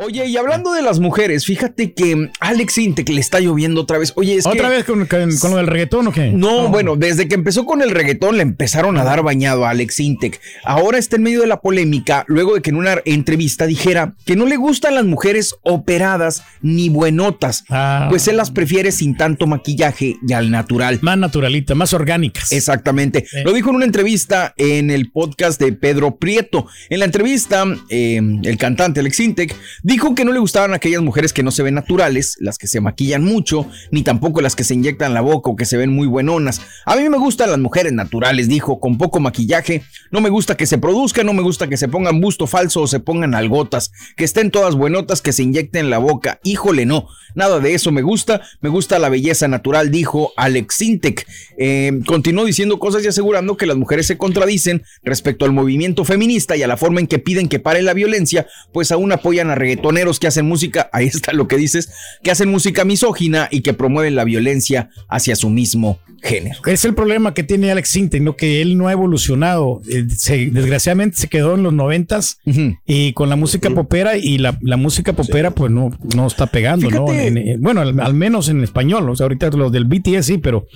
Oye, 0.00 0.26
y 0.26 0.36
hablando 0.36 0.72
de 0.72 0.80
las 0.82 1.00
mujeres, 1.00 1.44
fíjate 1.44 1.92
que 1.92 2.30
Alex 2.38 2.78
Intec 2.78 3.08
le 3.08 3.20
está 3.20 3.40
lloviendo 3.40 3.80
otra 3.80 3.98
vez. 3.98 4.12
Oye, 4.14 4.36
es 4.36 4.46
¿Otra 4.46 4.68
que... 4.68 4.76
vez 4.76 4.84
con, 4.84 5.06
con- 5.06 5.36
con 5.38 5.50
lo 5.50 5.56
del 5.56 5.66
reggaetón 5.66 6.06
o 6.06 6.12
qué? 6.12 6.30
No, 6.30 6.68
bueno, 6.68 6.94
desde 6.94 7.26
que 7.26 7.34
empezó 7.34 7.66
con 7.66 7.82
el 7.82 7.90
reggaetón 7.90 8.36
le 8.36 8.42
empezaron 8.42 8.96
a 8.98 9.02
dar 9.04 9.22
bañado 9.22 9.66
a 9.66 9.70
Alex 9.70 9.98
Intec. 10.00 10.40
Ahora 10.64 10.98
está 10.98 11.16
en 11.16 11.22
medio 11.24 11.40
de 11.40 11.48
la 11.48 11.60
polémica 11.60 12.24
luego 12.28 12.54
de 12.54 12.62
que 12.62 12.70
en 12.70 12.76
una 12.76 12.98
entrevista 13.04 13.66
dijera 13.66 14.14
que 14.24 14.36
no 14.36 14.46
le 14.46 14.56
gustan 14.56 14.94
las 14.94 15.04
mujeres 15.04 15.54
operadas 15.62 16.44
ni 16.62 16.88
buenotas, 16.88 17.64
Ah. 17.68 18.06
pues 18.08 18.28
él 18.28 18.36
las 18.36 18.50
prefiere 18.52 18.92
sin 18.92 19.16
tanto 19.16 19.46
maquillaje 19.48 20.16
y 20.26 20.32
al 20.32 20.50
natural. 20.50 20.98
Más 21.02 21.18
naturalita, 21.18 21.74
más 21.74 21.92
orgánicas. 21.92 22.52
Exactamente. 22.52 23.26
Lo 23.44 23.52
dijo 23.52 23.70
en 23.70 23.76
una 23.76 23.84
entrevista 23.84 24.54
en 24.56 24.90
el 24.90 25.10
podcast 25.10 25.60
de 25.60 25.72
Pedro 25.72 26.16
Prieto. 26.18 26.66
En 26.88 27.00
la 27.00 27.04
entrevista, 27.06 27.64
eh, 27.90 28.20
el 28.44 28.56
cantante 28.58 29.00
Alex 29.00 29.20
Intec 29.20 29.56
dijo 29.88 30.14
que 30.14 30.26
no 30.26 30.32
le 30.32 30.38
gustaban 30.38 30.74
aquellas 30.74 31.00
mujeres 31.00 31.32
que 31.32 31.42
no 31.42 31.50
se 31.50 31.62
ven 31.62 31.72
naturales, 31.72 32.36
las 32.40 32.58
que 32.58 32.66
se 32.66 32.82
maquillan 32.82 33.24
mucho, 33.24 33.66
ni 33.90 34.02
tampoco 34.02 34.42
las 34.42 34.54
que 34.54 34.62
se 34.62 34.74
inyectan 34.74 35.14
la 35.14 35.22
boca 35.22 35.48
o 35.48 35.56
que 35.56 35.64
se 35.64 35.78
ven 35.78 35.94
muy 35.94 36.06
buenonas. 36.06 36.60
A 36.84 36.94
mí 36.94 37.08
me 37.08 37.16
gustan 37.16 37.48
las 37.48 37.58
mujeres 37.58 37.94
naturales, 37.94 38.50
dijo, 38.50 38.80
con 38.80 38.98
poco 38.98 39.18
maquillaje. 39.18 39.82
No 40.10 40.20
me 40.20 40.28
gusta 40.28 40.58
que 40.58 40.66
se 40.66 40.76
produzcan, 40.76 41.24
no 41.24 41.32
me 41.32 41.40
gusta 41.40 41.68
que 41.68 41.78
se 41.78 41.88
pongan 41.88 42.20
busto 42.20 42.46
falso 42.46 42.82
o 42.82 42.86
se 42.86 43.00
pongan 43.00 43.34
algotas, 43.34 43.90
que 44.14 44.24
estén 44.24 44.50
todas 44.50 44.74
buenotas, 44.74 45.22
que 45.22 45.32
se 45.32 45.42
inyecten 45.42 45.88
la 45.88 45.96
boca. 45.96 46.38
Híjole, 46.44 46.84
no. 46.84 47.08
Nada 47.34 47.58
de 47.58 47.72
eso 47.72 47.90
me 47.90 48.02
gusta. 48.02 48.42
Me 48.60 48.68
gusta 48.68 48.98
la 48.98 49.08
belleza 49.08 49.48
natural, 49.48 49.90
dijo 49.90 50.32
Alex 50.36 50.82
Intec. 50.82 51.26
Eh, 51.56 52.00
continuó 52.06 52.44
diciendo 52.44 52.78
cosas 52.78 53.04
y 53.04 53.08
asegurando 53.08 53.56
que 53.56 53.64
las 53.64 53.76
mujeres 53.78 54.06
se 54.06 54.18
contradicen 54.18 54.82
respecto 55.02 55.46
al 55.46 55.52
movimiento 55.52 56.04
feminista 56.04 56.56
y 56.56 56.62
a 56.62 56.66
la 56.66 56.76
forma 56.76 57.00
en 57.00 57.06
que 57.06 57.18
piden 57.18 57.48
que 57.48 57.58
pare 57.58 57.80
la 57.80 57.94
violencia, 57.94 58.46
pues 58.72 58.92
aún 58.92 59.12
apoyan 59.12 59.50
a 59.50 59.54
reggaetoneros 59.78 60.18
que 60.18 60.26
hacen 60.26 60.46
música, 60.46 60.88
ahí 60.92 61.06
está 61.06 61.32
lo 61.32 61.48
que 61.48 61.56
dices, 61.56 61.90
que 62.22 62.30
hacen 62.30 62.48
música 62.50 62.84
misógina 62.84 63.48
y 63.50 63.60
que 63.62 63.72
promueven 63.72 64.14
la 64.14 64.24
violencia 64.24 64.90
hacia 65.08 65.36
su 65.36 65.50
mismo 65.50 65.98
género. 66.22 66.56
Es 66.66 66.84
el 66.84 66.94
problema 66.94 67.32
que 67.32 67.44
tiene 67.44 67.70
Alex 67.70 67.90
Sintek, 67.90 68.22
¿no? 68.22 68.36
Que 68.36 68.60
él 68.60 68.76
no 68.76 68.88
ha 68.88 68.92
evolucionado. 68.92 69.80
Eh, 69.88 70.04
se- 70.16 70.46
desgraciadamente 70.50 71.16
se 71.16 71.28
quedó 71.28 71.54
en 71.54 71.62
los 71.62 71.72
noventas 71.72 72.38
y 72.86 73.12
con 73.12 73.28
la 73.28 73.36
música 73.36 73.70
popera 73.70 74.16
y 74.16 74.38
la, 74.38 74.58
la 74.62 74.76
música 74.76 75.12
popera 75.12 75.52
pues 75.52 75.70
no, 75.70 75.90
no 76.16 76.26
está 76.26 76.46
pegando, 76.46 76.90
¿no? 76.90 77.06
Fíjate. 77.06 77.26
En- 77.28 77.38
en- 77.38 77.60
bueno, 77.62 77.80
al, 77.82 78.00
al 78.00 78.14
menos 78.14 78.48
en 78.48 78.62
español. 78.64 79.08
O 79.08 79.16
sea, 79.16 79.24
ahorita 79.24 79.48
los 79.50 79.70
del 79.72 79.84
BTS 79.84 80.26
sí, 80.26 80.38
pero, 80.38 80.66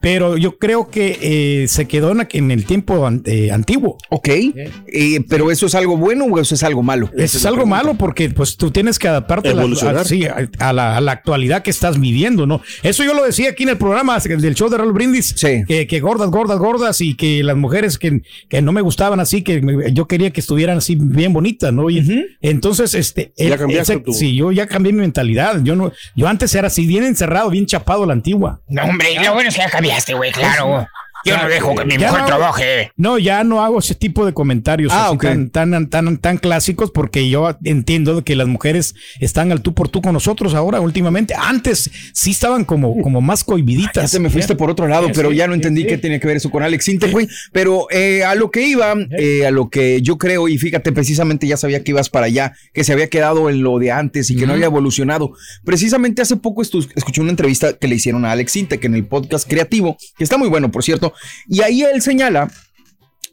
pero 0.00 0.36
yo 0.36 0.58
creo 0.58 0.88
que 0.88 1.18
eh, 1.62 1.68
se 1.68 1.86
quedó 1.88 2.12
en, 2.12 2.50
el 2.50 2.64
tiempo 2.66 3.06
an- 3.06 3.22
eh, 3.26 3.50
antiguo. 3.50 3.96
Ok, 4.10 4.28
eh, 4.28 5.20
pero 5.28 5.50
¿eso 5.50 5.66
es 5.66 5.74
algo 5.74 5.96
bueno 5.96 6.24
o 6.26 6.38
eso 6.38 6.54
es 6.54 6.62
algo 6.62 6.82
malo? 6.82 7.10
Eso 7.16 7.38
es 7.38 7.44
algo 7.46 7.62
pregunta. 7.62 7.76
malo 7.84 7.94
porque 7.98 8.30
pues 8.30 8.56
tú 8.56 8.70
tienes 8.70 8.98
que 8.98 9.08
adaptarte 9.08 9.48
a 9.50 9.54
la, 9.54 9.62
a- 10.00 10.04
sí, 10.04 10.24
a- 10.26 10.48
a 10.58 10.72
la, 10.72 10.96
a 10.96 11.00
la 11.00 11.12
actualidad 11.12 11.62
que 11.62 11.70
estás 11.70 11.98
viviendo, 11.98 12.46
¿no? 12.46 12.60
Eso 12.82 13.04
yo 13.04 13.14
lo 13.14 13.24
decía 13.24 13.50
aquí 13.50 13.62
en 13.64 13.70
el 13.70 13.78
programa 13.78 14.18
del 14.18 14.54
show 14.54 14.68
de 14.68 14.76
Raúl 14.78 14.92
Brindis, 14.92 15.34
que, 15.66 15.86
que 15.86 16.00
gordas, 16.00 16.30
gordas, 16.30 16.58
gordas 16.58 17.00
y 17.00 17.14
que 17.14 17.42
las 17.42 17.56
mujeres 17.56 17.98
que, 17.98 18.22
que 18.48 18.62
no 18.62 18.72
me 18.72 18.80
gustaban 18.82 19.18
así, 19.20 19.42
que 19.42 19.60
me- 19.62 19.92
yo 19.92 20.06
quería 20.06 20.30
que 20.30 20.40
estuvieran 20.40 20.78
así 20.78 20.96
bien 20.98 21.32
bonitas, 21.32 21.72
¿no? 21.72 21.90
Y 21.90 22.26
entonces, 22.42 22.94
este, 22.94 23.32
Ya 23.36 23.44
él- 23.46 23.56
cambiaste 23.56 23.94
ese- 23.94 24.02
tú. 24.02 24.12
sí, 24.12 24.36
yo 24.36 24.52
ya 24.52 24.66
cambié 24.66 24.92
mi 24.92 25.00
mentalidad. 25.00 25.60
Yo 25.62 25.74
no, 25.74 25.90
yo 26.14 26.28
antes 26.28 26.54
era 26.54 26.68
así, 26.68 26.86
bien 26.86 27.04
encerrado, 27.04 27.50
bien 27.50 27.66
chapado 27.66 28.04
a 28.04 28.06
la 28.06 28.12
antigua. 28.12 28.60
No, 28.68 28.82
hombre, 28.84 29.08
lo 29.24 29.32
bueno 29.34 29.50
que 29.50 29.56
ya 29.56 29.70
cambiaste, 29.86 30.14
güey, 30.14 30.32
claro. 30.32 30.88
Yo 31.30 31.36
no 31.42 31.48
dejo 31.48 31.74
que 31.74 31.84
mi 31.84 31.96
Ya 31.96 32.08
mujer 32.08 32.20
no- 32.22 32.26
trabaje. 32.26 32.90
No, 32.96 33.18
ya 33.18 33.44
no 33.44 33.62
hago 33.64 33.78
ese 33.78 33.94
tipo 33.94 34.24
de 34.26 34.32
comentarios 34.32 34.92
Ah, 34.92 35.08
así 35.08 35.18
tan, 35.18 35.50
tan, 35.50 35.88
tan, 35.88 36.18
tan 36.18 36.38
clásicos 36.38 36.90
porque 36.90 37.28
yo 37.28 37.56
entiendo 37.64 38.22
que 38.24 38.36
las 38.36 38.46
mujeres 38.46 38.94
están 39.20 39.52
al 39.52 39.60
tú 39.62 39.74
por 39.74 39.88
tú 39.88 40.00
con 40.02 40.12
nosotros 40.12 40.54
ahora 40.54 40.80
últimamente. 40.80 41.34
Antes 41.36 41.90
sí 42.12 42.30
estaban 42.30 42.64
como, 42.64 43.00
como 43.02 43.20
más 43.20 43.44
cohibiditas. 43.44 44.10
Ya 44.12 44.18
te 44.18 44.22
me 44.22 44.30
fuiste 44.30 44.54
por 44.56 44.70
otro 44.70 44.86
lado, 44.88 45.06
Sí, 45.08 45.12
pero 45.14 45.30
sí, 45.30 45.36
ya 45.36 45.46
no 45.46 45.54
entendí 45.54 45.86
qué 45.86 45.98
tiene 45.98 46.20
que 46.20 46.26
ver 46.26 46.36
eso 46.36 46.50
con 46.50 46.62
Alex 46.62 46.88
Intec, 46.88 47.10
güey. 47.12 47.28
Pero 47.52 47.86
eh, 47.90 48.24
a 48.24 48.34
lo 48.34 48.50
que 48.50 48.66
iba, 48.66 48.94
eh, 49.18 49.46
a 49.46 49.50
lo 49.50 49.68
que 49.68 50.00
yo 50.02 50.18
creo, 50.18 50.48
y 50.48 50.58
fíjate, 50.58 50.92
precisamente 50.92 51.46
ya 51.46 51.56
sabía 51.56 51.82
que 51.82 51.90
ibas 51.92 52.08
para 52.10 52.26
allá, 52.26 52.54
que 52.72 52.84
se 52.84 52.92
había 52.92 53.08
quedado 53.08 53.48
en 53.50 53.62
lo 53.62 53.78
de 53.78 53.90
antes 53.92 54.30
y 54.30 54.36
que 54.36 54.46
no 54.46 54.52
había 54.54 54.66
evolucionado. 54.66 55.32
Precisamente 55.64 56.22
hace 56.22 56.36
poco 56.36 56.62
escuché 56.62 57.20
una 57.20 57.30
entrevista 57.30 57.72
que 57.74 57.88
le 57.88 57.96
hicieron 57.96 58.24
a 58.24 58.32
Alex 58.32 58.56
Intec 58.56 58.84
en 58.84 58.94
el 58.94 59.04
podcast 59.04 59.48
creativo, 59.48 59.96
que 60.16 60.24
está 60.24 60.36
muy 60.38 60.48
bueno, 60.48 60.70
por 60.70 60.84
cierto, 60.84 61.12
y 61.48 61.62
ahí 61.62 61.82
él 61.82 62.02
señala 62.02 62.50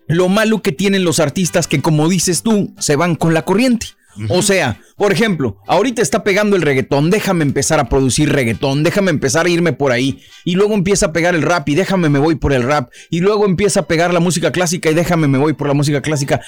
lo 0.07 0.29
malo 0.29 0.61
que 0.61 0.71
tienen 0.71 1.03
los 1.03 1.19
artistas 1.19 1.67
que, 1.67 1.81
como 1.81 2.09
dices 2.09 2.43
tú, 2.43 2.73
se 2.79 2.95
van 2.95 3.15
con 3.15 3.33
la 3.33 3.43
corriente. 3.43 3.87
O 4.29 4.43
sea, 4.43 4.79
por 4.95 5.11
ejemplo, 5.11 5.57
ahorita 5.67 6.01
está 6.01 6.23
pegando 6.23 6.55
el 6.55 6.61
reggaetón, 6.61 7.09
déjame 7.09 7.43
empezar 7.43 7.79
a 7.79 7.89
producir 7.89 8.31
reggaetón, 8.31 8.83
déjame 8.83 9.09
empezar 9.09 9.47
a 9.47 9.49
irme 9.49 9.73
por 9.73 9.91
ahí, 9.91 10.21
y 10.45 10.53
luego 10.53 10.75
empieza 10.75 11.07
a 11.07 11.13
pegar 11.13 11.33
el 11.33 11.41
rap 11.41 11.67
y 11.69 11.75
déjame 11.75 12.09
me 12.09 12.19
voy 12.19 12.35
por 12.35 12.53
el 12.53 12.63
rap, 12.63 12.91
y 13.09 13.21
luego 13.21 13.45
empieza 13.45 13.81
a 13.81 13.87
pegar 13.87 14.13
la 14.13 14.19
música 14.19 14.51
clásica 14.51 14.91
y 14.91 14.93
déjame 14.93 15.27
me 15.27 15.39
voy 15.39 15.53
por 15.53 15.67
la 15.67 15.73
música 15.73 16.01
clásica. 16.01 16.41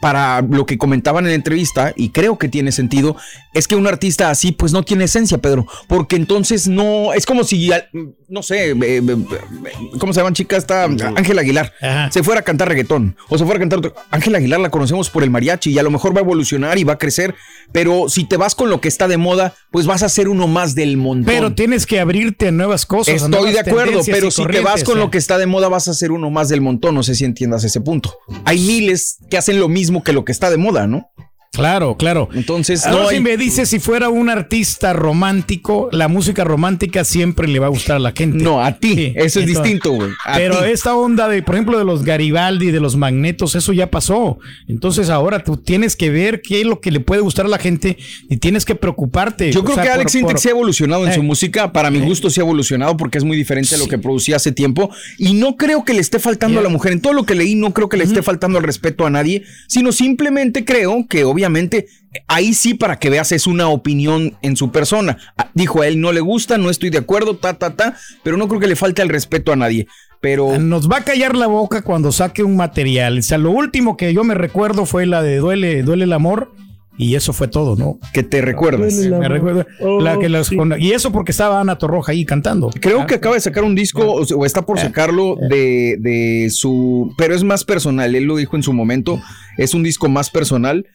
Para 0.00 0.42
lo 0.42 0.66
que 0.66 0.78
comentaban 0.78 1.24
en 1.24 1.30
la 1.30 1.36
entrevista, 1.36 1.92
y 1.96 2.10
creo 2.10 2.36
que 2.36 2.48
tiene 2.48 2.72
sentido, 2.72 3.16
es 3.54 3.68
que 3.68 3.76
un 3.76 3.86
artista 3.86 4.30
así 4.30 4.50
pues 4.50 4.72
no 4.72 4.82
tiene 4.82 5.04
esencia, 5.04 5.38
Pedro, 5.38 5.66
porque 5.86 6.16
entonces 6.16 6.66
no, 6.66 7.12
es 7.12 7.24
como 7.24 7.44
si, 7.44 7.70
no 8.28 8.42
sé, 8.42 8.70
eh, 8.70 8.76
eh, 8.80 9.02
¿cómo 9.98 10.12
se 10.12 10.20
llaman 10.20 10.34
chica? 10.34 10.56
Está 10.56 10.84
Ángela 10.84 11.42
Aguilar, 11.42 11.72
se 12.10 12.22
fuera 12.22 12.40
a 12.40 12.44
cantar 12.44 12.68
reggaetón, 12.68 13.16
o 13.28 13.38
se 13.38 13.44
fuera 13.44 13.58
a 13.58 13.60
cantar 13.60 13.78
otro. 13.78 13.94
Ángela 14.10 14.38
Aguilar 14.38 14.60
la 14.60 14.70
conocemos 14.70 15.10
por 15.10 15.22
el 15.22 15.30
mariachi 15.30 15.70
y 15.70 15.78
a 15.78 15.82
lo 15.82 15.90
mejor 15.90 16.14
va 16.16 16.20
a 16.20 16.24
evolucionar 16.24 16.78
y 16.78 16.84
va 16.84 16.94
a 16.94 16.98
crecer, 16.98 17.34
pero 17.70 18.08
si 18.08 18.24
te 18.24 18.36
vas 18.36 18.54
con 18.54 18.70
lo 18.70 18.80
que 18.80 18.88
está 18.88 19.06
de 19.06 19.18
moda, 19.18 19.54
pues 19.70 19.86
vas 19.86 20.02
a 20.02 20.08
ser 20.08 20.28
uno 20.28 20.48
más 20.48 20.74
del 20.74 20.96
montón. 20.96 21.26
Pero 21.26 21.54
tienes 21.54 21.86
que 21.86 22.00
abrirte 22.00 22.48
a 22.48 22.50
nuevas 22.50 22.86
cosas. 22.86 23.16
Estoy 23.16 23.30
nuevas 23.30 23.52
de 23.52 23.60
acuerdo, 23.60 24.00
pero 24.06 24.30
si 24.30 24.44
te 24.46 24.60
vas 24.60 24.82
con 24.84 24.98
¿eh? 24.98 25.00
lo 25.00 25.10
que 25.10 25.18
está 25.18 25.38
de 25.38 25.46
moda, 25.46 25.68
vas 25.68 25.88
a 25.88 25.94
ser 25.94 26.10
uno 26.12 26.30
más 26.30 26.48
del 26.48 26.60
montón. 26.60 26.94
No 26.94 27.02
sé 27.02 27.14
si 27.14 27.24
entiendas 27.24 27.64
ese 27.64 27.80
punto. 27.80 28.16
Hay 28.44 28.58
miles 28.58 29.18
que 29.30 29.36
hacen 29.36 29.60
lo 29.60 29.68
mismo 29.68 29.81
que 30.04 30.12
lo 30.12 30.24
que 30.24 30.32
está 30.32 30.50
de 30.50 30.56
moda, 30.56 30.86
¿no? 30.86 31.10
Claro, 31.56 31.98
claro. 31.98 32.30
Entonces, 32.32 32.86
no 32.90 33.10
si 33.10 33.20
me 33.20 33.36
dices 33.36 33.68
si 33.68 33.78
fuera 33.78 34.08
un 34.08 34.30
artista 34.30 34.94
romántico, 34.94 35.90
la 35.92 36.08
música 36.08 36.44
romántica 36.44 37.04
siempre 37.04 37.46
le 37.46 37.58
va 37.58 37.66
a 37.66 37.68
gustar 37.68 37.96
a 37.96 37.98
la 37.98 38.12
gente. 38.16 38.42
No, 38.42 38.64
a 38.64 38.78
ti. 38.78 39.12
Eso 39.16 39.38
es 39.38 39.44
distinto, 39.46 39.92
güey. 39.92 40.08
Pero 40.34 40.62
ti. 40.62 40.70
esta 40.70 40.94
onda 40.96 41.28
de, 41.28 41.42
por 41.42 41.54
ejemplo, 41.54 41.76
de 41.78 41.84
los 41.84 42.04
Garibaldi, 42.04 42.70
de 42.70 42.80
los 42.80 42.96
Magnetos, 42.96 43.54
eso 43.54 43.74
ya 43.74 43.90
pasó. 43.90 44.38
Entonces 44.66 45.10
ahora 45.10 45.44
tú 45.44 45.58
tienes 45.58 45.94
que 45.94 46.08
ver 46.08 46.40
qué 46.40 46.62
es 46.62 46.66
lo 46.66 46.80
que 46.80 46.90
le 46.90 47.00
puede 47.00 47.20
gustar 47.20 47.44
a 47.44 47.50
la 47.50 47.58
gente 47.58 47.98
y 48.30 48.38
tienes 48.38 48.64
que 48.64 48.74
preocuparte. 48.74 49.52
Yo 49.52 49.60
O 49.60 49.64
creo 49.64 49.74
sea, 49.74 49.84
que 49.84 49.90
Alex 49.90 50.16
por- 50.22 50.38
sí 50.38 50.48
ha 50.48 50.52
evolucionado 50.52 51.04
en 51.04 51.12
Eh. 51.12 51.16
su 51.16 51.22
música. 51.22 51.70
Para 51.70 51.90
mi 51.90 52.00
gusto 52.00 52.30
sí 52.30 52.40
ha 52.40 52.44
evolucionado 52.44 52.96
porque 52.96 53.18
es 53.18 53.24
muy 53.24 53.36
diferente 53.36 53.74
a 53.74 53.78
lo 53.78 53.88
que 53.88 53.98
producía 53.98 54.36
hace 54.36 54.52
tiempo. 54.52 54.88
Y 55.18 55.34
no 55.34 55.58
creo 55.58 55.84
que 55.84 55.92
le 55.92 56.00
esté 56.00 56.18
faltando 56.18 56.60
a 56.60 56.62
la 56.62 56.70
mujer. 56.70 56.92
En 56.92 57.02
todo 57.02 57.12
lo 57.12 57.24
que 57.26 57.34
leí, 57.34 57.56
no 57.56 57.74
creo 57.74 57.90
que 57.90 57.98
le 57.98 58.04
esté 58.04 58.22
faltando 58.22 58.56
el 58.56 58.64
respeto 58.64 59.04
a 59.04 59.10
nadie, 59.10 59.42
sino 59.66 59.92
simplemente 59.92 60.64
creo 60.64 61.04
que 61.06 61.24
obviamente 61.24 61.41
ahí 62.28 62.54
sí 62.54 62.74
para 62.74 62.98
que 62.98 63.10
veas 63.10 63.32
es 63.32 63.46
una 63.46 63.68
opinión 63.68 64.36
en 64.42 64.56
su 64.56 64.70
persona. 64.70 65.18
Ah, 65.36 65.48
Dijo 65.54 65.82
a 65.82 65.86
él 65.88 66.00
no 66.00 66.12
le 66.12 66.20
gusta, 66.20 66.58
no 66.58 66.70
estoy 66.70 66.90
de 66.90 66.98
acuerdo, 66.98 67.36
ta, 67.36 67.54
ta, 67.58 67.74
ta, 67.76 67.96
pero 68.22 68.36
no 68.36 68.48
creo 68.48 68.60
que 68.60 68.66
le 68.66 68.76
falte 68.76 69.02
el 69.02 69.08
respeto 69.08 69.52
a 69.52 69.56
nadie. 69.56 69.86
Pero 70.20 70.58
Nos 70.58 70.88
va 70.88 70.98
a 70.98 71.04
callar 71.04 71.34
la 71.34 71.46
boca 71.48 71.82
cuando 71.82 72.12
saque 72.12 72.42
un 72.44 72.56
material. 72.56 73.18
O 73.18 73.22
sea, 73.22 73.38
lo 73.38 73.50
último 73.50 73.96
que 73.96 74.14
yo 74.14 74.22
me 74.24 74.34
recuerdo 74.34 74.86
fue 74.86 75.04
la 75.04 75.20
de 75.22 75.38
Duele, 75.38 75.82
Duele 75.82 76.04
el 76.04 76.12
amor. 76.12 76.52
y 76.98 77.14
eso 77.16 77.32
fue 77.32 77.48
todo, 77.48 77.74
¿no? 77.74 77.98
Que 78.12 78.22
te 78.22 78.40
recuerdas. 78.42 78.92
Me 78.94 79.26
recuerdo. 79.26 79.66
La 80.00 80.18
que 80.18 80.28
las- 80.28 80.50
con- 80.50 80.80
y 80.80 80.92
eso 80.92 81.10
porque 81.10 81.32
estaba 81.32 81.58
Ana 81.60 81.76
Torroja 81.76 82.12
ahí 82.12 82.24
cantando. 82.24 82.70
Creo 82.80 83.06
que 83.06 83.14
acaba 83.14 83.34
de 83.34 83.40
sacar 83.40 83.64
un 83.64 83.74
disco 83.74 84.02
o, 84.04 84.22
o 84.22 84.46
está 84.46 84.64
por 84.64 84.78
sacarlo 84.78 85.36
de, 85.48 85.96
de 85.98 86.50
su. 86.50 87.12
Pero 87.18 87.34
es 87.34 87.42
más 87.42 87.64
personal. 87.64 88.14
Él 88.14 88.24
lo 88.24 88.36
dijo 88.36 88.54
en 88.56 88.62
su 88.62 88.72
momento. 88.72 89.20
Es 89.58 89.74
un 89.74 89.82
disco 89.82 90.08
más 90.08 90.30
personal. 90.30 90.86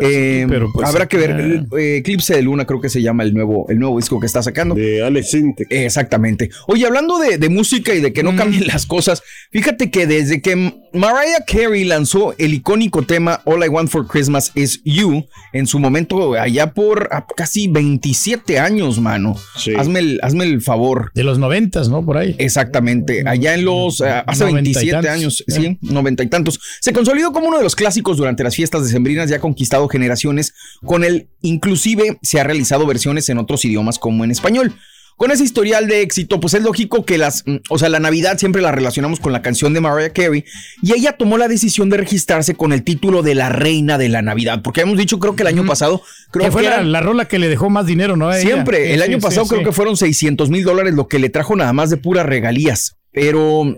Eh, 0.00 0.46
pero, 0.48 0.70
pues, 0.72 0.88
habrá 0.88 1.06
que 1.06 1.16
ver. 1.16 1.64
eh, 1.78 1.96
Eclipse 1.98 2.34
de 2.34 2.42
Luna, 2.42 2.64
creo 2.66 2.80
que 2.80 2.88
se 2.88 3.02
llama 3.02 3.22
el 3.22 3.34
nuevo, 3.34 3.66
el 3.68 3.78
nuevo 3.78 3.96
disco 3.96 4.20
que 4.20 4.26
está 4.26 4.42
sacando. 4.42 4.74
De 4.74 5.02
Alex 5.02 5.30
Sintek. 5.30 5.66
Exactamente. 5.70 6.50
Oye, 6.66 6.86
hablando 6.86 7.18
de, 7.18 7.38
de 7.38 7.48
música 7.48 7.94
y 7.94 8.00
de 8.00 8.12
que 8.12 8.22
no 8.22 8.36
cambien 8.36 8.66
las 8.66 8.86
cosas, 8.86 9.22
fíjate 9.50 9.90
que 9.90 10.06
desde 10.06 10.40
que 10.42 10.56
Mariah 10.92 11.44
Carey 11.46 11.84
lanzó 11.84 12.34
el 12.38 12.54
icónico 12.54 13.02
tema 13.02 13.40
All 13.44 13.64
I 13.64 13.68
Want 13.68 13.88
for 13.90 14.06
Christmas 14.06 14.52
is 14.54 14.80
You, 14.84 15.26
en 15.52 15.66
su 15.66 15.78
momento, 15.78 16.34
allá 16.34 16.72
por 16.72 17.08
ah, 17.12 17.26
casi 17.36 17.68
27 17.68 18.58
años, 18.58 19.00
mano. 19.00 19.36
Sí. 19.56 19.72
Hazme, 19.76 20.00
el, 20.00 20.20
hazme 20.22 20.44
el 20.44 20.60
favor. 20.62 21.10
De 21.14 21.24
los 21.24 21.38
noventas, 21.38 21.88
¿no? 21.88 22.04
Por 22.04 22.16
ahí. 22.18 22.34
Exactamente, 22.38 23.22
allá 23.26 23.54
en 23.54 23.64
los, 23.64 24.00
eh, 24.00 24.22
hace 24.26 24.44
Noventa 24.44 24.60
y 24.60 24.74
27 24.74 24.92
tantos. 24.92 25.10
años, 25.10 25.44
sí, 25.46 25.78
noventa 25.82 26.22
y 26.22 26.26
tantos. 26.28 26.60
Se 26.80 26.92
consolidó 26.92 27.32
como 27.32 27.48
uno 27.48 27.58
de 27.58 27.64
los 27.64 27.74
clásicos 27.76 28.16
durante 28.16 28.42
las 28.44 28.54
fiestas 28.54 28.84
decembrinas, 28.84 29.28
ya 29.30 29.36
ha 29.36 29.40
generaciones, 29.88 30.54
con 30.84 31.04
él 31.04 31.28
inclusive 31.42 32.18
se 32.22 32.40
ha 32.40 32.44
realizado 32.44 32.86
versiones 32.86 33.28
en 33.28 33.38
otros 33.38 33.64
idiomas 33.64 33.98
como 33.98 34.24
en 34.24 34.30
español. 34.30 34.74
Con 35.18 35.30
ese 35.30 35.44
historial 35.44 35.88
de 35.88 36.02
éxito, 36.02 36.40
pues 36.40 36.52
es 36.52 36.62
lógico 36.62 37.06
que 37.06 37.16
las, 37.16 37.42
mm, 37.46 37.56
o 37.70 37.78
sea, 37.78 37.88
la 37.88 38.00
Navidad 38.00 38.36
siempre 38.36 38.60
la 38.60 38.70
relacionamos 38.70 39.18
con 39.18 39.32
la 39.32 39.40
canción 39.40 39.72
de 39.72 39.80
Mariah 39.80 40.12
Carey 40.12 40.44
y 40.82 40.92
ella 40.92 41.12
tomó 41.16 41.38
la 41.38 41.48
decisión 41.48 41.88
de 41.88 41.96
registrarse 41.96 42.54
con 42.54 42.74
el 42.74 42.82
título 42.82 43.22
de 43.22 43.34
la 43.34 43.48
reina 43.48 43.96
de 43.96 44.10
la 44.10 44.20
Navidad, 44.20 44.60
porque 44.62 44.82
hemos 44.82 44.98
dicho, 44.98 45.18
creo 45.18 45.34
que 45.34 45.42
el 45.42 45.46
año 45.46 45.64
pasado, 45.64 46.02
creo 46.30 46.42
que 46.42 46.48
que 46.48 46.52
fue 46.52 46.62
la, 46.64 46.74
era- 46.74 46.82
la 46.84 47.00
rola 47.00 47.24
que 47.28 47.38
le 47.38 47.48
dejó 47.48 47.70
más 47.70 47.86
dinero, 47.86 48.18
¿no? 48.18 48.28
a 48.28 48.38
ella. 48.38 48.46
Siempre, 48.46 48.92
el 48.92 48.98
Sí, 49.00 49.04
año 49.06 49.16
sí, 49.16 49.22
pasado 49.22 49.46
sí, 49.46 49.54
creo 49.54 49.64
que 49.64 49.72
fueron 49.72 49.96
600 49.96 50.50
mil 50.50 50.64
dólares 50.64 50.92
lo 50.92 51.08
que 51.08 51.18
le 51.18 51.30
trajo 51.30 51.56
nada 51.56 51.72
más 51.72 51.88
de 51.88 51.96
puras 51.96 52.26
regalías. 52.26 52.96
Pero 53.10 53.74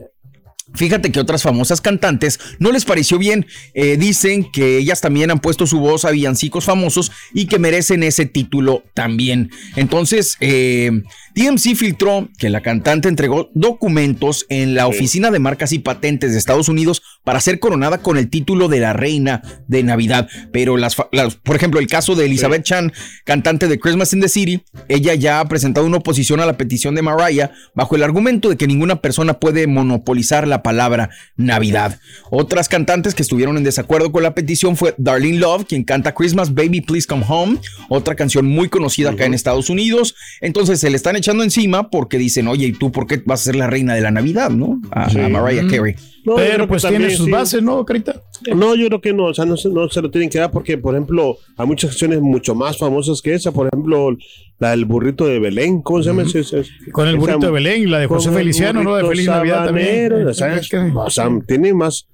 fíjate 0.74 1.10
que 1.12 1.20
otras 1.20 1.42
famosas 1.42 1.80
cantantes 1.80 2.38
no 2.58 2.72
les 2.72 2.84
pareció 2.84 3.18
bien. 3.18 3.46
Eh, 3.74 3.96
dicen 3.96 4.50
que 4.50 4.78
ellas 4.78 5.00
también 5.00 5.30
han 5.30 5.40
puesto 5.40 5.66
su 5.66 5.80
voz 5.80 6.04
a 6.04 6.10
villancicos 6.10 6.64
famosos 6.64 7.10
y 7.32 7.46
que 7.46 7.58
merecen 7.58 8.02
ese 8.02 8.26
título 8.26 8.84
también. 8.94 9.50
Entonces, 9.76 10.36
eh, 10.40 10.90
TMC 11.34 11.74
filtró 11.76 12.28
que 12.38 12.50
la 12.50 12.62
cantante 12.62 13.08
entregó 13.08 13.50
documentos 13.54 14.46
en 14.48 14.74
la 14.74 14.86
Oficina 14.86 15.30
de 15.30 15.38
Marcas 15.38 15.72
y 15.72 15.78
Patentes 15.78 16.32
de 16.32 16.38
Estados 16.38 16.68
Unidos 16.68 17.02
para 17.24 17.40
ser 17.40 17.58
coronada 17.58 17.98
con 17.98 18.16
el 18.16 18.30
título 18.30 18.68
de 18.68 18.80
la 18.80 18.92
reina 18.94 19.42
de 19.66 19.82
Navidad. 19.82 20.28
Pero 20.52 20.76
las, 20.78 20.96
fa- 20.96 21.08
las- 21.12 21.34
por 21.36 21.56
ejemplo, 21.56 21.78
el 21.78 21.86
caso 21.86 22.14
de 22.14 22.24
Elizabeth 22.24 22.62
Chan, 22.62 22.92
cantante 23.24 23.68
de 23.68 23.78
Christmas 23.78 24.12
in 24.14 24.20
the 24.20 24.28
City, 24.28 24.62
ella 24.88 25.14
ya 25.14 25.40
ha 25.40 25.48
presentado 25.48 25.86
una 25.86 25.98
oposición 25.98 26.40
a 26.40 26.46
la 26.46 26.56
petición 26.56 26.94
de 26.94 27.02
Mariah 27.02 27.50
bajo 27.74 27.96
el 27.96 28.02
argumento 28.02 28.48
de 28.48 28.56
que 28.56 28.66
ninguna 28.66 29.02
persona 29.02 29.34
puede 29.40 29.66
monopolizar 29.66 30.48
la 30.48 30.62
palabra 30.62 31.10
Navidad. 31.36 31.98
Otras 32.30 32.68
cantantes 32.68 33.14
que 33.14 33.22
estuvieron 33.22 33.56
en 33.58 33.64
desacuerdo 33.64 34.10
con 34.10 34.22
la 34.22 34.34
petición 34.34 34.76
fue 34.76 34.94
Darlene 34.96 35.38
Love, 35.38 35.66
quien 35.66 35.84
canta 35.84 36.14
Christmas 36.14 36.54
Baby 36.54 36.80
Please 36.80 37.06
Come 37.06 37.24
Home, 37.28 37.58
otra 37.90 38.14
canción 38.14 38.46
muy 38.46 38.68
conocida 38.68 39.10
acá 39.10 39.26
en 39.26 39.34
Estados 39.34 39.68
Unidos. 39.70 40.14
Entonces 40.40 40.80
se 40.80 40.88
le 40.88 40.96
están 40.96 41.16
echando 41.16 41.44
encima 41.44 41.90
porque 41.90 42.16
dicen, 42.18 42.48
oye, 42.48 42.66
¿y 42.68 42.72
tú 42.72 42.90
por 42.90 43.06
qué 43.06 43.22
vas 43.26 43.42
a 43.42 43.44
ser 43.44 43.56
la 43.56 43.66
reina 43.66 43.94
de 43.94 44.00
la 44.00 44.10
Navidad, 44.10 44.50
no? 44.50 44.80
A. 44.92 45.08
Mariah 45.28 45.66
Carey. 45.70 45.94
Pero 46.36 46.68
pues 46.68 46.82
también 46.82 47.07
tiene 47.08 47.16
sus 47.16 47.26
sí. 47.26 47.32
bases, 47.32 47.62
¿no, 47.62 47.84
Carita? 47.84 48.22
No, 48.54 48.74
yo 48.74 48.86
creo 48.86 49.00
que 49.00 49.12
no, 49.12 49.24
o 49.26 49.34
sea, 49.34 49.44
no 49.44 49.56
se, 49.56 49.68
no 49.68 49.88
se 49.88 50.00
lo 50.00 50.10
tienen 50.10 50.30
que 50.30 50.38
dar 50.38 50.50
porque, 50.50 50.78
por 50.78 50.94
ejemplo, 50.94 51.36
hay 51.56 51.66
muchas 51.66 51.90
canciones 51.90 52.20
mucho 52.20 52.54
más 52.54 52.78
famosas 52.78 53.20
que 53.20 53.34
esa, 53.34 53.50
por 53.52 53.66
ejemplo, 53.66 54.16
la 54.58 54.70
del 54.70 54.84
burrito 54.84 55.26
de 55.26 55.38
Belén, 55.38 55.82
¿cómo 55.82 56.02
se 56.02 56.08
llama? 56.10 56.22
ese? 56.22 56.40
Ese- 56.40 56.64
Con 56.92 57.06
el 57.08 57.14
esa- 57.16 57.20
burrito 57.20 57.46
de 57.46 57.52
Belén 57.52 57.82
y 57.82 57.86
la 57.86 57.98
de 57.98 58.06
José 58.06 58.30
Feliciano, 58.30 58.82
¿no? 58.84 58.94
De 58.96 59.04
Feliz 59.04 59.26
Navidad 59.26 59.64
también. 59.66 60.08
sabanero, 60.08 60.30
o 60.30 60.34
sea, 60.34 60.56
Es 60.56 60.68
que- 60.68 60.76
o 60.94 61.10
sea, 61.10 61.28
tiene 61.46 61.74
más, 61.74 62.06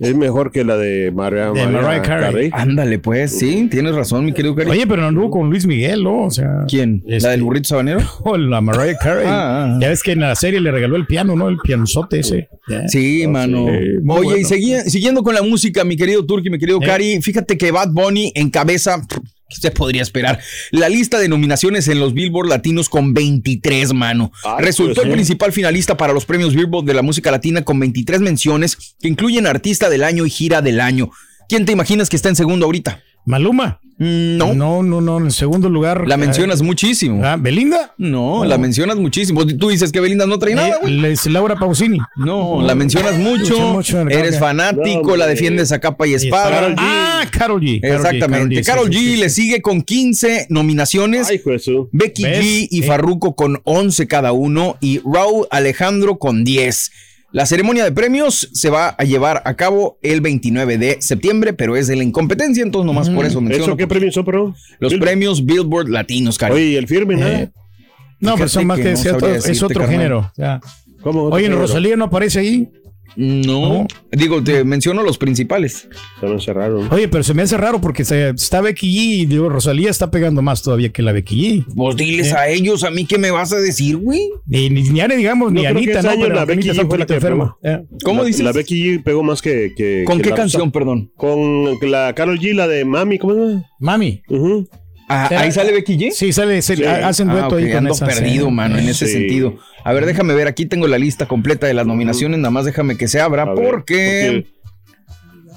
es 0.00 0.16
mejor 0.16 0.50
que 0.50 0.64
la 0.64 0.76
de 0.76 1.12
Mariah, 1.14 1.52
De 1.52 1.66
Mariah 1.66 2.02
Carey. 2.02 2.50
Ándale, 2.52 2.98
pues, 2.98 3.38
sí, 3.38 3.68
tienes 3.70 3.94
razón, 3.94 4.24
mi 4.24 4.32
querido 4.32 4.54
Cari. 4.54 4.70
Oye, 4.70 4.86
pero 4.86 5.02
no 5.02 5.08
anduvo 5.08 5.30
con 5.30 5.50
Luis 5.50 5.66
Miguel, 5.66 6.02
¿no? 6.02 6.24
O 6.24 6.30
sea. 6.30 6.64
¿Quién? 6.68 7.02
Este- 7.06 7.26
¿La 7.26 7.30
del 7.32 7.42
burrito 7.42 7.68
sabanero? 7.68 8.00
O 8.24 8.36
la 8.36 8.60
Mariah 8.60 8.96
Carey. 8.98 9.26
Ah, 9.26 9.74
ah. 9.74 9.78
Ya 9.80 9.88
ves 9.88 10.02
que 10.02 10.12
en 10.12 10.20
la 10.20 10.34
serie 10.34 10.60
le 10.60 10.70
regaló 10.70 10.96
el 10.96 11.06
piano, 11.06 11.36
¿no? 11.36 11.48
El 11.48 11.58
pianozote 11.58 12.20
ese. 12.20 12.48
Sí, 12.88 13.26
mano. 13.26 13.66
sí, 13.68 13.96
Oye, 14.08 14.40
y 14.40 14.44
seguía- 14.44 14.82
siguiendo 14.84 15.22
con 15.22 15.34
la 15.34 15.42
música, 15.42 15.84
mi 15.84 15.96
querido 15.96 16.24
Turki, 16.24 16.50
mi 16.50 16.58
querido 16.58 16.78
Eh. 16.82 16.86
Cari, 16.86 17.22
fíjate 17.22 17.56
que 17.58 17.70
Bad 17.70 17.90
Bunny 17.90 18.32
encabeza, 18.34 18.98
pff, 19.06 19.18
¿qué 19.50 19.56
se 19.60 19.70
podría 19.70 20.00
esperar? 20.00 20.40
La 20.70 20.88
lista 20.88 21.18
de 21.18 21.28
nominaciones 21.28 21.88
en 21.88 22.00
los 22.00 22.14
Billboard 22.14 22.48
Latinos 22.48 22.88
con 22.88 23.12
23, 23.12 23.92
mano. 23.92 24.32
Ay, 24.44 24.64
Resultó 24.64 24.94
pues, 24.94 25.06
el 25.06 25.12
sí. 25.12 25.16
principal 25.16 25.52
finalista 25.52 25.96
para 25.96 26.12
los 26.12 26.24
premios 26.24 26.54
Billboard 26.54 26.86
de 26.86 26.94
la 26.94 27.02
música 27.02 27.30
latina 27.30 27.62
con 27.62 27.78
23 27.80 28.20
menciones 28.20 28.76
que 29.00 29.08
incluyen 29.08 29.46
Artista 29.46 29.90
del 29.90 30.04
Año 30.04 30.24
y 30.24 30.30
Gira 30.30 30.62
del 30.62 30.80
Año. 30.80 31.10
¿Quién 31.48 31.66
te 31.66 31.72
imaginas 31.72 32.08
que 32.08 32.16
está 32.16 32.28
en 32.28 32.36
segundo 32.36 32.66
ahorita? 32.66 33.02
Maluma. 33.24 33.80
No, 34.02 34.54
No, 34.54 34.82
no, 34.82 35.02
no. 35.02 35.18
En 35.18 35.30
segundo 35.30 35.68
lugar. 35.68 36.08
la 36.08 36.16
mencionas 36.16 36.62
muchísimo. 36.62 37.22
Ah, 37.22 37.36
Belinda. 37.38 37.92
No, 37.98 38.46
la 38.46 38.56
mencionas 38.56 38.96
muchísimo. 38.96 39.46
Tú 39.46 39.68
dices 39.68 39.92
que 39.92 40.00
Belinda 40.00 40.24
no 40.24 40.38
trae 40.38 40.54
nada, 40.54 40.78
güey. 40.80 41.04
Eh, 41.04 41.12
es 41.12 41.26
Laura 41.26 41.56
Pausini. 41.56 41.98
No, 42.16 42.62
la 42.62 42.74
mencionas 42.74 43.18
mucho, 43.18 43.78
eres 44.08 44.38
fanático, 44.38 45.02
No, 45.10 45.16
la 45.16 45.26
defiendes 45.26 45.70
a 45.70 45.80
capa 45.80 46.06
y 46.06 46.12
Y 46.12 46.14
espada. 46.14 46.74
Ah, 46.78 47.26
Carol 47.30 47.60
G. 47.60 47.80
Exactamente. 47.82 48.62
Carol 48.62 48.88
G, 48.88 48.92
sí, 48.94 48.98
sí, 49.00 49.10
sí, 49.10 49.16
le 49.20 49.28
sí. 49.28 49.42
sigue 49.42 49.60
con 49.60 49.82
15 49.82 50.46
nominaciones. 50.48 51.28
Ay, 51.28 51.38
Jesús. 51.44 51.88
Becky 51.92 52.22
¿Ves? 52.22 52.40
G 52.42 52.68
y 52.70 52.80
Eh. 52.82 52.86
Farruko 52.86 53.34
con 53.36 53.60
11 53.64 54.06
cada 54.06 54.32
uno 54.32 54.78
y 54.80 55.00
Raúl 55.04 55.46
Alejandro 55.50 56.16
con 56.18 56.42
10. 56.42 56.90
La 57.32 57.46
ceremonia 57.46 57.84
de 57.84 57.92
premios 57.92 58.48
se 58.52 58.70
va 58.70 58.88
a 58.88 59.04
llevar 59.04 59.42
a 59.44 59.54
cabo 59.54 59.98
el 60.02 60.20
29 60.20 60.78
de 60.78 60.96
septiembre, 61.00 61.52
pero 61.52 61.76
es 61.76 61.86
de 61.86 61.94
la 61.96 62.02
incompetencia, 62.02 62.62
entonces 62.64 62.86
nomás 62.86 63.08
por 63.08 63.24
eso 63.24 63.40
menciono 63.40 63.64
¿Eso 63.66 63.76
qué 63.76 63.86
premio 63.86 64.10
son, 64.10 64.24
pero? 64.24 64.54
los 64.80 64.94
premios 64.94 65.44
Billboard 65.44 65.88
Latinos, 65.88 66.38
Cari. 66.38 66.54
Oye, 66.54 66.64
¿y 66.70 66.76
el 66.76 66.88
firme, 66.88 67.14
nada? 67.16 67.42
Eh, 67.42 67.50
No, 68.18 68.34
pero 68.34 68.48
son 68.48 68.66
más 68.66 68.78
que 68.78 68.82
que, 68.84 68.88
no 68.92 68.94
es 68.94 69.06
otro, 69.06 69.20
sabría 69.20 69.36
es 69.38 69.44
decirte, 69.44 69.64
otro 69.64 69.80
carnal. 69.80 69.96
género. 69.96 70.32
¿Cómo? 71.02 71.22
Oye, 71.26 71.46
Otro 71.46 71.60
Rosalía 71.60 71.96
no 71.96 72.06
aparece 72.06 72.40
ahí. 72.40 72.68
No, 73.16 73.60
No. 73.82 73.86
digo, 74.12 74.42
te 74.42 74.64
menciono 74.64 75.02
los 75.02 75.18
principales. 75.18 75.88
Se 76.20 76.26
me 76.26 76.40
cerraron. 76.40 76.88
Oye, 76.92 77.08
pero 77.08 77.22
se 77.24 77.34
me 77.34 77.42
hace 77.42 77.56
raro 77.56 77.80
porque 77.80 78.04
se- 78.04 78.30
está 78.30 78.60
Becky 78.60 78.86
G 78.88 79.00
y 79.22 79.26
digo, 79.26 79.48
Rosalía 79.48 79.90
está 79.90 80.10
pegando 80.10 80.42
más 80.42 80.62
todavía 80.62 80.90
que 80.90 81.02
la 81.02 81.12
Becky 81.12 81.36
G. 81.36 81.64
Vos 81.74 81.96
diles 81.96 82.32
a 82.32 82.48
ellos, 82.48 82.84
a 82.84 82.90
mí 82.90 83.04
qué 83.06 83.18
me 83.18 83.30
vas 83.30 83.52
a 83.52 83.56
decir, 83.58 83.96
güey. 83.96 84.20
Ni, 84.46 84.70
ni, 84.70 84.82
ni 84.82 85.00
digamos, 85.16 85.52
ni 85.52 85.62
No, 85.62 85.62
que 85.62 85.68
Anita, 85.68 86.02
¿no? 86.02 86.10
Pero 86.20 86.34
la 86.34 86.44
Becky 86.44 86.68
G 86.70 86.86
fue 86.88 86.98
la 86.98 87.06
que 87.06 87.14
enferma. 87.14 87.56
Eh. 87.62 87.82
¿Cómo 88.04 88.22
La- 88.22 88.26
dices? 88.26 88.44
La 88.44 88.52
Becky 88.52 88.82
G 88.98 89.02
pegó 89.02 89.22
más 89.22 89.42
que. 89.42 89.72
que 89.76 90.04
¿Con 90.06 90.18
que 90.18 90.24
qué 90.24 90.30
la- 90.30 90.36
canción, 90.36 90.70
perdón? 90.70 91.10
Con 91.16 91.78
la 91.90 92.14
Carol 92.14 92.38
G, 92.38 92.54
la 92.54 92.68
de 92.68 92.84
Mami, 92.84 93.18
¿cómo 93.18 93.34
se 93.34 93.40
llama? 93.40 93.64
Mami. 93.80 94.22
Ujú. 94.28 94.68
Ah, 95.12 95.28
¿Ahí 95.38 95.50
sale 95.50 95.72
Becky 95.72 95.98
G? 95.98 96.10
Sí, 96.12 96.32
sale, 96.32 96.62
se- 96.62 96.76
Sí. 96.76 96.84
hacen 96.84 97.28
Ah, 97.30 97.32
dueto 97.32 97.48
ok, 97.48 97.58
ahí 97.62 97.68
con 97.68 97.78
ando 97.78 97.94
esa, 97.94 98.06
perdido, 98.06 98.46
sí. 98.46 98.52
mano, 98.52 98.78
en 98.78 98.88
ese 98.88 99.06
Sí. 99.06 99.12
sentido. 99.14 99.56
A 99.82 99.92
ver, 99.92 100.06
déjame 100.06 100.34
ver, 100.34 100.46
aquí 100.46 100.66
tengo 100.66 100.86
la 100.86 100.98
lista 100.98 101.26
completa 101.26 101.66
de 101.66 101.74
las 101.74 101.84
nominaciones, 101.84 102.38
nada 102.38 102.52
más 102.52 102.64
déjame 102.64 102.96
que 102.96 103.08
se 103.08 103.20
abra, 103.20 103.42
A 103.42 103.52
ver, 103.54 103.54
porque... 103.70 104.46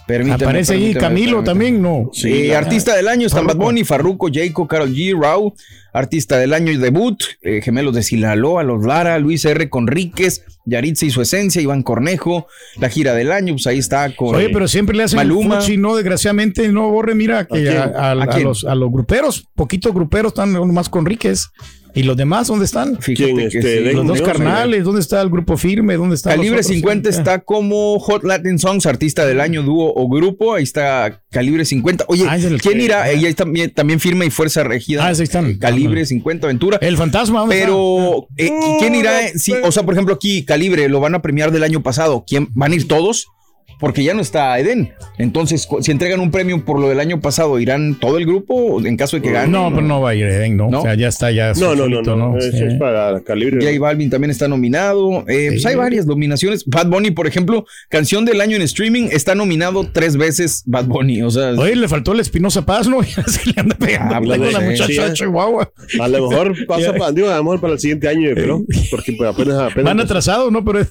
Permíteme, 0.06 0.44
Aparece 0.44 0.74
ahí 0.74 0.94
Camilo 0.94 1.44
también, 1.44 1.82
¿no? 1.82 2.10
Sí, 2.12 2.52
artista 2.52 2.96
del 2.96 3.08
año 3.08 3.28
están 3.28 3.48
Bad 3.48 3.56
Bunny, 3.56 3.84
Farruko, 3.84 4.30
Jayco, 4.32 4.68
Karol 4.68 4.94
G, 4.94 5.18
Rau. 5.20 5.54
Artista 5.96 6.40
del 6.40 6.56
año 6.56 6.72
y 6.72 6.78
debut, 6.78 7.22
eh, 7.44 7.62
Gemelos 7.62 7.94
de 7.94 8.02
Sinaloa, 8.02 8.64
Los 8.64 8.84
Lara, 8.84 9.20
Luis 9.20 9.46
R. 9.46 9.70
Conríquez, 9.70 10.44
Yaritza 10.66 11.06
y 11.06 11.12
su 11.12 11.22
esencia, 11.22 11.62
Iván 11.62 11.84
Cornejo. 11.84 12.48
La 12.80 12.90
gira 12.90 13.14
del 13.14 13.32
año, 13.32 13.54
pues 13.54 13.68
ahí 13.68 13.78
está 13.78 14.14
con... 14.16 14.34
Oye, 14.36 14.50
pero 14.50 14.68
siempre 14.68 14.98
le 14.98 15.04
hacen 15.04 15.18
Maluma. 15.18 15.62
fuchi, 15.62 15.78
no, 15.78 15.96
desgraciadamente, 15.96 16.68
no, 16.70 16.90
Borre, 16.90 17.14
mira, 17.14 17.46
que 17.46 17.70
a, 17.70 18.16
los, 18.16 18.66
a 18.66 18.74
los 18.74 18.92
gruperos, 18.92 19.48
poquitos 19.54 19.94
gruperos 19.94 20.32
están 20.32 20.52
más 20.74 20.90
con 20.90 21.06
Ríquez. 21.06 21.52
¿Y 21.96 22.04
los 22.04 22.18
demás 22.18 22.48
dónde 22.48 22.66
están? 22.66 23.00
Fíjate 23.00 23.34
¿Quién, 23.34 23.50
que 23.50 23.58
este, 23.60 23.90
sí. 23.90 23.96
Los 23.96 24.08
dos 24.08 24.22
carnales, 24.22 24.84
¿dónde 24.84 25.02
está 25.02 25.22
el 25.22 25.30
grupo 25.30 25.58
firme? 25.58 25.96
¿Dónde 25.96 26.16
está 26.16 26.32
Calibre 26.36 26.64
50 26.64 27.10
está 27.10 27.40
como 27.40 28.00
Hot 28.00 28.24
Latin 28.24 28.58
Songs, 28.58 28.86
artista 28.86 29.26
del 29.26 29.40
año, 29.40 29.62
dúo 29.64 29.94
o 29.96 30.10
grupo. 30.10 30.56
Ahí 30.56 30.64
está 30.64 31.22
Calibre 31.30 31.66
50. 31.66 32.06
Oye, 32.08 32.26
Ah, 32.28 32.38
¿quién 32.40 32.58
que- 32.58 32.84
irá? 32.84 33.10
Ella 33.12 33.30
es 33.30 33.36
también, 33.36 33.70
también 33.72 34.00
firme 34.00 34.26
y 34.26 34.30
fuerza 34.32 34.64
regida. 34.64 35.06
Ah, 35.06 35.10
ahí 35.10 35.22
están. 35.22 35.56
Calibre 35.58 36.06
50 36.06 36.48
Aventura. 36.48 36.78
El 36.82 36.98
fantasma, 36.98 37.42
¿dónde 37.42 37.56
Pero, 37.60 38.28
eh, 38.38 38.48
¿y 38.48 38.80
¿quién 38.80 38.96
irá? 38.96 39.20
Sí, 39.36 39.54
o 39.64 39.72
sea, 39.72 39.84
por 39.84 39.94
ejemplo, 39.94 40.16
aquí 40.16 40.46
Calibre 40.46 40.90
lo 40.90 41.00
van 41.00 41.16
a 41.16 41.22
premiar 41.22 41.52
del 41.52 41.64
año 41.64 41.84
pasado. 41.84 42.24
¿Quién 42.28 42.50
van 42.54 42.72
a 42.72 42.76
ir 42.76 42.88
todos? 42.88 43.28
Porque 43.84 44.02
ya 44.02 44.14
no 44.14 44.22
está 44.22 44.58
Eden. 44.58 44.94
Entonces, 45.18 45.68
si 45.82 45.92
entregan 45.92 46.22
un 46.22 46.32
premio 46.32 46.64
por 46.64 46.80
lo 46.80 46.88
del 46.88 47.02
año 47.02 47.20
pasado, 47.20 47.60
¿irán 47.60 48.00
todo 48.00 48.18
el 48.18 48.26
grupo 48.26 48.80
en 48.82 48.96
caso 48.96 49.18
de 49.18 49.22
que 49.22 49.30
gane? 49.34 49.52
No, 49.52 49.72
pero 49.72 49.82
no 49.82 50.00
va 50.00 50.12
a 50.12 50.16
ir 50.16 50.26
Eden, 50.26 50.56
¿no? 50.56 50.70
O 50.70 50.82
sea, 50.84 50.96
ya 50.96 51.10
está, 51.10 51.32
ya. 51.32 51.52
No, 51.60 51.76
no, 51.76 51.90
no, 51.90 52.02
no, 52.02 52.38
Eso 52.38 52.66
es 52.66 52.76
para 52.76 53.20
calibre. 53.26 53.60
J 53.62 53.78
Balvin 53.82 54.10
también 54.10 54.32
está 54.32 54.48
nominado. 54.48 55.26
Eh, 55.28 55.48
Pues 55.50 55.66
hay 55.66 55.76
varias 55.76 56.06
nominaciones. 56.06 56.64
Bad 56.66 56.88
Bunny, 56.88 57.12
por 57.12 57.28
ejemplo, 57.28 57.66
canción 57.90 58.24
del 58.24 58.40
año 58.40 58.56
en 58.56 58.62
streaming, 58.62 59.10
está 59.12 59.36
nominado 59.36 59.86
tres 59.92 60.16
veces 60.16 60.64
Bad 60.66 60.86
Bunny. 60.86 61.22
O 61.22 61.30
sea, 61.30 61.52
Oye, 61.52 61.76
le 61.76 61.90
faltó 61.90 62.14
el 62.14 62.22
Espinosa 62.22 62.66
Paz, 62.66 62.88
¿no? 62.88 63.02
Ya 63.04 63.24
se 63.24 63.52
le 63.52 63.60
anda 63.60 63.76
pegando 63.76 64.16
Ah, 64.16 64.20
con 64.20 64.28
pues, 64.30 64.54
la 64.54 64.60
sí, 64.62 64.66
muchacha 64.66 64.88
sí. 64.88 65.10
de 65.10 65.14
Chihuahua. 65.14 65.74
A 66.00 66.08
lo 66.08 66.30
mejor 66.30 66.56
pasa 66.68 66.94
para, 66.94 67.12
digo, 67.12 67.30
a 67.30 67.36
lo 67.36 67.44
mejor 67.44 67.60
para 67.60 67.74
el 67.74 67.80
siguiente 67.80 68.08
año, 68.08 68.30
creo. 68.34 68.64
Porque 68.90 69.12
pues, 69.12 69.30
apenas, 69.30 69.60
apenas 69.60 69.84
Van 69.84 70.00
atrasados, 70.00 70.50
¿no? 70.54 70.64
Pero 70.64 70.86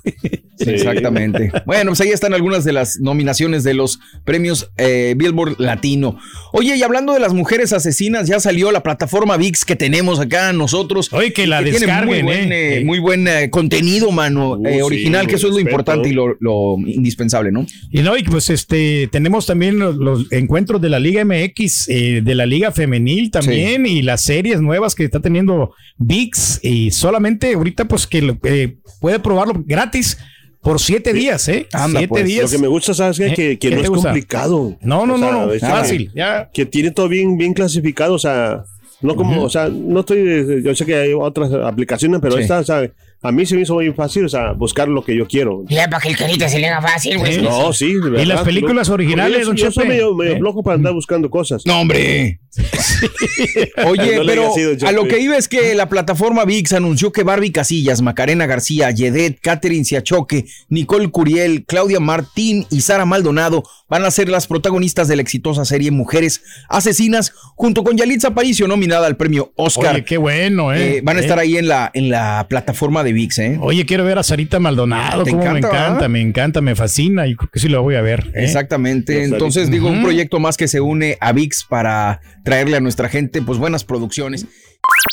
Sí. 0.62 0.70
Exactamente. 0.70 1.50
Bueno, 1.66 1.90
pues 1.90 2.00
ahí 2.00 2.10
están 2.10 2.34
algunas 2.34 2.64
de 2.64 2.72
las 2.72 2.81
nominaciones 3.00 3.64
de 3.64 3.74
los 3.74 4.00
premios 4.24 4.70
eh, 4.76 5.14
Billboard 5.16 5.56
Latino. 5.58 6.18
Oye, 6.52 6.76
y 6.76 6.82
hablando 6.82 7.12
de 7.14 7.20
las 7.20 7.32
mujeres 7.32 7.72
asesinas, 7.72 8.28
ya 8.28 8.40
salió 8.40 8.70
la 8.72 8.82
plataforma 8.82 9.36
VIX 9.36 9.64
que 9.64 9.76
tenemos 9.76 10.20
acá 10.20 10.52
nosotros. 10.52 11.12
Oye, 11.12 11.32
que 11.32 11.46
la 11.46 11.58
tiene 11.62 11.72
muy 11.72 11.86
descarguen, 11.86 12.24
buen, 12.26 12.52
eh. 12.52 12.78
eh, 12.78 12.84
muy 12.84 12.98
buen 12.98 13.26
eh, 13.28 13.50
contenido, 13.50 14.10
mano, 14.10 14.52
Uh, 14.52 14.66
eh, 14.66 14.74
sí, 14.74 14.80
original, 14.82 15.26
que 15.26 15.36
eso 15.36 15.48
es 15.48 15.54
lo 15.54 15.60
importante 15.60 16.08
y 16.08 16.12
lo, 16.12 16.36
lo 16.40 16.76
indispensable, 16.86 17.50
¿no? 17.52 17.64
Y 17.90 18.00
no, 18.02 18.16
y 18.16 18.22
pues 18.22 18.50
este, 18.50 19.08
tenemos 19.10 19.46
también 19.46 19.78
los, 19.78 19.96
los 19.96 20.30
encuentros 20.32 20.80
de 20.80 20.88
la 20.88 20.98
Liga 20.98 21.24
MX, 21.24 21.88
eh, 21.88 22.20
de 22.22 22.34
la 22.34 22.44
Liga 22.46 22.72
Femenil 22.72 23.30
también, 23.30 23.86
y 23.86 24.02
las 24.02 24.22
series 24.22 24.60
nuevas 24.60 24.94
que 24.94 25.04
está 25.04 25.20
teniendo 25.20 25.72
VIX, 25.98 26.60
y 26.62 26.90
solamente 26.90 27.54
ahorita 27.54 27.86
pues 27.86 28.06
que 28.06 28.22
lo- 28.22 28.38
eh, 28.44 28.76
puede 29.00 29.18
probarlo 29.20 29.62
gratis 29.66 30.18
por 30.62 30.80
siete 30.80 31.12
días, 31.12 31.46
¿eh? 31.48 31.66
Anda, 31.72 31.98
siete 32.00 32.08
pues, 32.08 32.24
días. 32.24 32.44
Lo 32.50 32.56
que 32.56 32.62
me 32.62 32.68
gusta, 32.68 32.94
¿sabes 32.94 33.18
qué? 33.18 33.26
¿Eh? 33.26 33.34
Que, 33.34 33.58
que 33.58 33.68
¿Qué 33.68 33.74
no 33.76 33.82
es 33.82 33.88
gusta? 33.90 34.08
complicado. 34.10 34.76
No, 34.80 35.04
no, 35.06 35.14
O 35.14 35.18
no, 35.18 35.26
sea, 35.26 35.32
no, 35.32 35.52
es 35.52 35.60
fácil, 35.60 36.10
ya. 36.14 36.48
Que 36.52 36.64
tiene 36.66 36.90
todo 36.92 37.08
bien, 37.08 37.36
bien 37.36 37.52
clasificado, 37.52 38.14
o 38.14 38.18
sea, 38.18 38.64
no 39.00 39.16
como, 39.16 39.42
o 39.42 39.50
sea, 39.50 39.68
no 39.68 40.00
estoy, 40.00 40.62
yo 40.62 40.74
sé 40.74 40.86
que 40.86 40.94
hay 40.94 41.12
otras 41.12 41.52
aplicaciones, 41.52 42.20
pero 42.22 42.36
Sí. 42.36 42.42
esta, 42.42 42.60
o 42.60 42.64
sea, 42.64 42.88
a 43.22 43.32
mí 43.32 43.46
se 43.46 43.54
me 43.54 43.62
hizo 43.62 43.74
muy 43.74 43.90
fácil, 43.92 44.24
o 44.24 44.28
sea, 44.28 44.52
buscar 44.52 44.88
lo 44.88 45.04
que 45.04 45.16
yo 45.16 45.26
quiero. 45.28 45.64
Ya 45.68 45.88
para 45.88 46.02
que 46.02 46.08
el 46.08 46.16
carita 46.16 46.48
se 46.48 46.58
le 46.58 46.68
haga 46.68 46.82
fácil, 46.86 47.18
güey. 47.18 47.40
No, 47.40 47.72
sí, 47.72 47.94
de 47.94 48.10
verdad. 48.10 48.24
las 48.26 48.42
películas 48.42 48.88
Yo- 48.88 48.94
originales, 48.94 49.40
yo, 49.40 49.46
don 49.46 49.56
yo 49.56 49.70
soy 49.70 49.86
medio, 49.88 50.14
medio 50.14 50.32
¿Eh? 50.34 50.38
flojo 50.38 50.62
para 50.62 50.74
andar 50.76 50.92
buscando 50.92 51.30
cosas. 51.30 51.64
No, 51.64 51.80
hombre. 51.80 52.40
Oye, 53.86 54.16
No 54.16 54.26
pero 54.26 54.52
sido, 54.52 54.86
a 54.86 54.92
lo 54.92 55.06
que 55.08 55.20
iba 55.20 55.36
es 55.36 55.48
que 55.48 55.74
la 55.74 55.88
plataforma 55.88 56.44
VIX 56.44 56.72
anunció 56.74 57.12
que 57.12 57.22
Barbie 57.22 57.50
Casillas, 57.52 58.02
Macarena 58.02 58.46
García, 58.46 58.90
Yedet, 58.90 59.40
Catherine 59.40 59.84
Siachoque, 59.84 60.44
Nicole 60.68 61.10
Curiel, 61.10 61.64
Claudia 61.64 62.00
Martín 62.00 62.66
y 62.70 62.82
Sara 62.82 63.04
Maldonado 63.06 63.62
van 63.88 64.04
a 64.04 64.10
ser 64.10 64.28
las 64.28 64.46
protagonistas 64.46 65.08
de 65.08 65.16
la 65.16 65.22
exitosa 65.22 65.64
serie 65.64 65.90
Mujeres 65.90 66.42
Asesinas, 66.68 67.32
junto 67.56 67.84
con 67.84 67.96
Yalitza 67.96 68.28
Aparicio, 68.28 68.66
nominada 68.68 69.06
al 69.06 69.16
premio 69.16 69.52
Oscar. 69.56 69.94
Oye, 69.94 70.04
qué 70.04 70.16
bueno, 70.16 70.72
¿eh? 70.72 70.98
Eh, 70.98 71.00
van 71.02 71.16
a 71.16 71.20
¿Eh? 71.20 71.22
estar 71.22 71.38
ahí 71.38 71.56
en 71.56 71.68
la, 71.68 71.90
en 71.94 72.08
la 72.10 72.46
plataforma 72.48 73.02
de 73.04 73.11
VIX, 73.12 73.38
¿eh? 73.38 73.58
Oye, 73.60 73.86
quiero 73.86 74.04
ver 74.04 74.18
a 74.18 74.22
Sarita 74.22 74.58
Maldonado, 74.60 75.24
¿Te 75.24 75.30
cómo 75.30 75.42
encanta, 75.42 75.52
me 75.52 75.58
encanta, 75.68 75.92
verdad? 75.94 76.08
me 76.08 76.20
encanta, 76.20 76.60
me 76.60 76.74
fascina, 76.74 77.26
y 77.26 77.34
creo 77.36 77.50
que 77.50 77.58
sí 77.58 77.68
lo 77.68 77.82
voy 77.82 77.94
a 77.96 78.00
ver. 78.02 78.30
¿eh? 78.34 78.44
Exactamente. 78.44 79.24
Entonces, 79.24 79.70
digo, 79.70 79.88
un 79.88 80.02
proyecto 80.02 80.38
más 80.40 80.56
que 80.56 80.68
se 80.68 80.80
une 80.80 81.16
a 81.20 81.32
VIX 81.32 81.64
para 81.64 82.20
traerle 82.44 82.76
a 82.76 82.80
nuestra 82.80 83.08
gente, 83.08 83.42
pues, 83.42 83.58
buenas 83.58 83.84
producciones. 83.84 84.46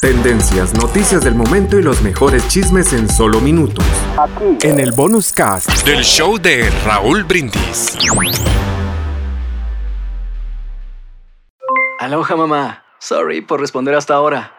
Tendencias, 0.01 0.73
noticias 0.73 1.23
del 1.23 1.35
momento 1.35 1.77
y 1.77 1.83
los 1.83 2.01
mejores 2.01 2.47
chismes 2.47 2.91
en 2.93 3.07
solo 3.07 3.39
minutos. 3.39 3.85
En 4.63 4.79
el 4.79 4.91
bonus 4.93 5.31
cast. 5.31 5.85
Del 5.85 6.03
show 6.03 6.39
de 6.39 6.69
Raúl 6.85 7.23
Brindis. 7.23 7.95
Aloha 11.99 12.35
mamá. 12.35 12.83
Sorry 12.99 13.41
por 13.41 13.59
responder 13.61 13.93
hasta 13.95 14.13
ahora. 14.15 14.53